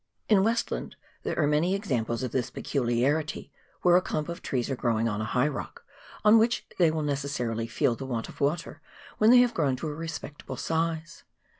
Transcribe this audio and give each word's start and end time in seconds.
In 0.27 0.43
Westland, 0.43 0.95
there 1.21 1.37
are 1.37 1.45
many 1.45 1.75
examples 1.75 2.23
of 2.23 2.31
this 2.31 2.49
peculiarity, 2.49 3.51
where 3.83 3.95
a 3.97 4.01
clump 4.01 4.29
of 4.29 4.41
trees 4.41 4.67
are 4.71 4.75
growing 4.75 5.07
on 5.07 5.21
a 5.21 5.25
high 5.25 5.47
rock, 5.47 5.85
on 6.25 6.39
which 6.39 6.65
they 6.79 6.89
will 6.89 7.03
necessarily 7.03 7.67
feel 7.67 7.93
the 7.95 8.07
want 8.07 8.27
of 8.27 8.41
water 8.41 8.81
when 9.19 9.29
they 9.29 9.41
have 9.41 9.53
grown 9.53 9.75
to 9.75 9.87
a 9.89 9.93
respectable 9.93 10.57
size. 10.57 11.23